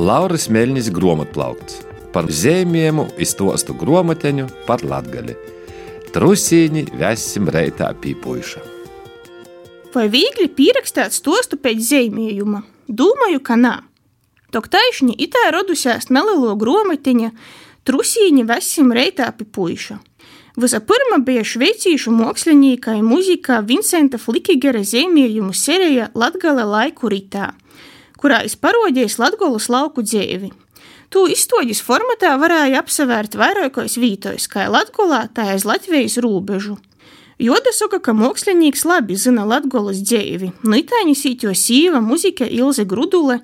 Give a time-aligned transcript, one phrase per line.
[0.00, 1.80] Lauris Meļņas grāmatplaukts
[2.14, 5.34] par zīmējumu izstostu grāmatiņu par latgali.
[6.14, 8.62] Trusīņi vēsim reitā pīpuiša.
[9.94, 12.62] Vai viegli pierakstīt stostu pēc zīmējuma?
[12.86, 13.76] Domāju, ka nā.
[14.54, 17.30] Tok taisni itā radusies nelielo grāmatiņa
[17.86, 19.98] Trusīņi vēsim reitā pīpuiša.
[20.60, 27.52] Vispirms bija šveicīšu mākslinieka un mūzika Vincenta Flikigera zīmējumu serija Latgale laiku ritā–
[28.20, 30.52] kurā es parodījis Latgolas lauku dzēvi.
[31.10, 36.76] Tu izstoģis formatā varēja apsevērt vairākos vītojos, kā Latgolā, tā aiz Latvijas rūbežu.
[37.40, 43.40] Joda saka, ka mākslinieks labi zina Latgolas dzēvi, nu itāņas īķo sīva, muzika Ilze Grudule,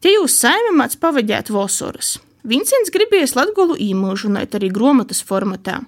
[0.00, 2.16] te jūs saimimāts pavadēt vosoras.
[2.44, 5.78] Vincents gribējis latgolu īmūžināt arī grāmatas formatā.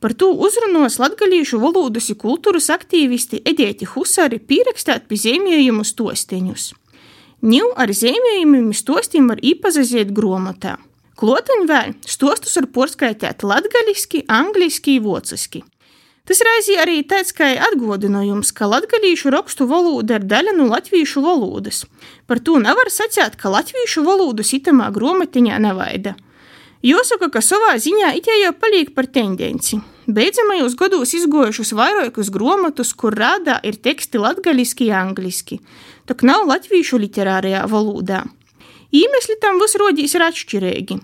[0.00, 6.70] Par to uzrunos latgalīšu valodas kultūras aktīvisti Edēti Husari pierakstāt pie zīmējumu stosteņus.
[7.38, 10.74] Ņū ar zīmējumiem stostiem var īpazīstīt grāmatā.
[11.18, 15.62] Klotiņ vēl stostus var porskaitīt latgaliski, angliski, vociski.
[16.26, 21.84] Tas reizī arī tāds kā atgādinājums, ka latviešu rakstu valoda ir daļa no latviešu valodas.
[22.26, 26.16] Par to nevar sacīt, ka latviešu valodu sitamā grāmatiņā nevaida.
[26.82, 29.78] Jāsaka, ka savā ziņā it jau paliek par tendenci.
[30.08, 35.58] Beidzamajos gados izgojušas vairākus grāmatus, kur rādā ir teksti latgaliski, angliski
[36.08, 38.22] tak nav latviešu literārajā valodā.
[38.88, 40.96] Iemesli tam visrodīs ir atšķirīgi.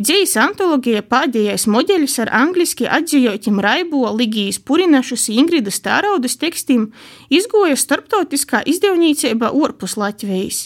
[0.00, 6.88] Dzējas antologija pēdējais modelis ar angliski atzījotim Raibo, Ligijas Purinašas, Ingridas Tāraudas tekstiem
[7.28, 10.64] izgoja starptautiskā izdevniecība orpus Latvijas.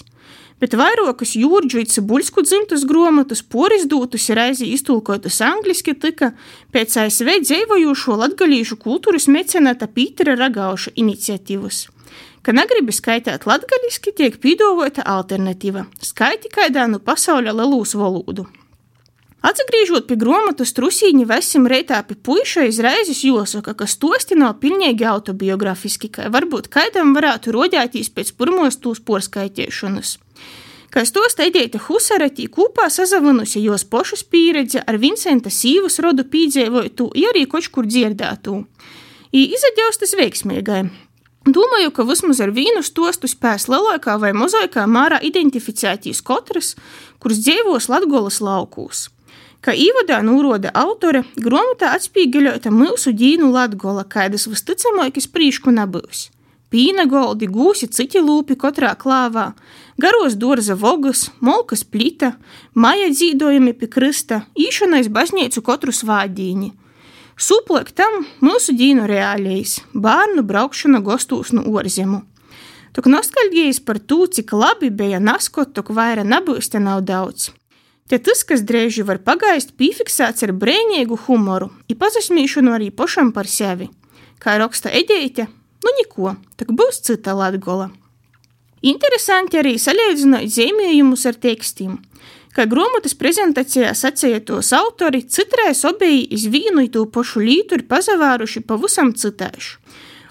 [0.61, 6.35] Bet vairākas jūrģu un buļsku dzimtas grāmatas porizdūtas reizi iztulkotas angliski tika
[6.73, 11.89] pēc ASV dzīvojošo latgalīšu kultūras mecenāta Pītera Ragauša iniciatīvas
[12.43, 18.47] ka negribi skaitīt latgaļiski, tiek pīdovota alternatīva- skaiti kaidā no pasaules lelūs valodu.
[19.41, 26.11] Atgriežot pie grāmatas trusīņa vesim reitā pie puiša, izraizes jāsaka, ka stosti nav pilnīgi autobiografiski,
[26.13, 30.19] ka varbūt kaidam varētu rodēties pēc pirmos tūs porskaitiešanas.
[30.91, 37.31] Kā stosta Edeita Husaratī kopā sazavinusi jos pošas pieredze ar Vincenta sīvas rodu pīdzēvoju, ja
[37.31, 38.57] arī kočkur dzirdētu.
[39.31, 40.83] I izaģaustas veiksmīgai,
[41.49, 46.75] Domāju, ka vismaz ar vīnu stostu spēs lielākā vai mazākā mērā identificētīs katrs,
[47.17, 49.07] kurš dzīvos Latgolas laukūs.
[49.65, 56.29] Kā īvadā nūroda autore, grāmatā atspīgeļota mūsu dīnu Latgola, kādas visticamākais prīšku nebūs.
[56.71, 59.53] Pīna goldi, gūsi citi lūpi katrā klāvā,
[59.99, 62.37] garos dorza vogas, molkas plita,
[62.75, 66.71] maja dzīdojumi pie krista, īšanais baznīcu katru svādīņi–
[67.41, 72.19] Suplek tam mūsu dīnu reālijas, bērnu braukšana gostūs no orzemu.
[72.93, 77.49] Tok nostalģijas par to, cik labi bija naskot, tok vaira nebūs te nav daudz.
[78.13, 83.49] Te tas, kas drēži var pagaist, pīfiksēts ar brēņīgu humoru, i pazasmīšanu arī pošam par
[83.49, 83.89] sevi.
[84.43, 85.49] Kā raksta Edeite,
[85.85, 87.91] nu niko, tak būs cita latgola.
[88.81, 91.99] Interesanti arī salīdzināt zīmējumus ar tekstiem.
[92.57, 98.65] Kā grāmatas prezentācijā sacīja tos autori, citreiz obēji iz vienu to pašu lītu ir pazavāruši
[98.67, 99.79] pavisam citāšu.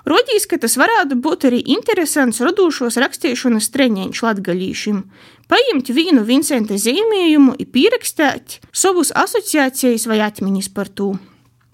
[0.09, 5.01] Rodīs, ka tas varētu būt arī interesants radošos rakstīšanas treniņš latgalīšiem.
[5.49, 11.13] Paņemt vienu Vincenta zīmējumu un pierakstīt savus asociācijas vai atmiņas par to.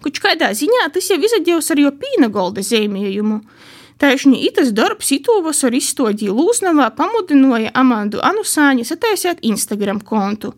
[0.06, 3.40] Kuč kādā ziņā tas jau izadījis ar jo pīna golda zīmējumu.
[3.98, 10.52] Taišņi itas darbs itūvasar izstodīja Lūsnavā pamudināja Amandu Anusāņu sataisēt Instagram kontu,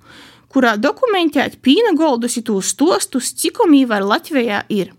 [0.53, 4.93] kurā dokumentēt pīna goldus itūs stostus, cikom īvar Latvijā ir.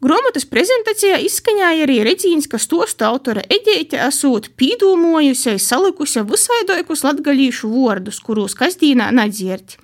[0.00, 8.56] Grāmatas prezentācijā izskaņāja arī Redzīnska stostu autore Eģeite esot pīdūmojusies salikusi visaidoikus latgalīšu vārdus, kurus
[8.56, 9.76] kasdīnā nadzird.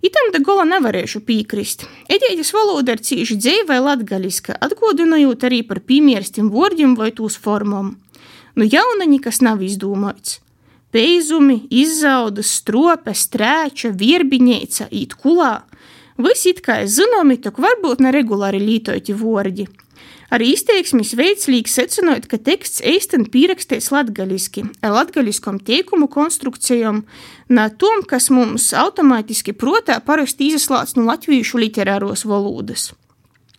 [0.00, 1.82] Itam da gola nevarēšu piekrist.
[2.08, 7.90] Eģēģis valoda ir cīši dzēva latgaliska, atgodinojot arī par piemierstim vārdiem vai tūs formom.
[8.56, 10.38] Nu jauna nekas nav izdomāts.
[10.90, 15.52] Peizumi, izzaudas, strope, strēča, vierbiņēca, īt kulā.
[16.20, 19.68] Visi it kā zināmi, tok varbūt neregulāri lītoti vārdi.
[20.30, 27.02] Arī izteiksmes veids liek secinot, ka teksts eisten pierakstīts latgaliski, ar latgaliskom teikumu konstrukcijom,
[27.50, 32.92] na tom, kas mums automātiski protā parasti izaslāts no latviešu literāros valodas.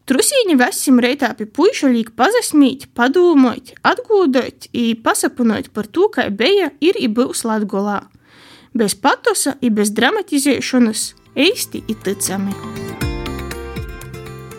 [0.08, 6.72] Trusīņi vesim reitā pie puiša liek pazasmīt, padūmot, atgūdot i pasapunot par to, kā beja
[6.84, 8.02] ir i būs Latgolā.
[8.76, 12.91] Bez patosa i bez dramatizēšanas, eisti i ticami.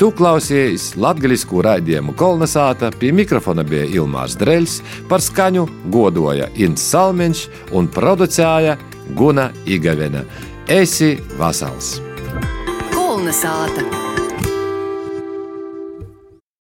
[0.02, 5.62] Tu klausies latviešu raidījumu kolonizāta, pie mikrofona bija Ilmārs Dreļs, par skaņu
[5.94, 7.44] godoja Inns Salmiņš
[7.78, 8.74] un producēja
[9.14, 10.26] Guna Igavena.
[10.66, 12.00] Esi vasals!
[12.90, 14.11] Kolnesāta!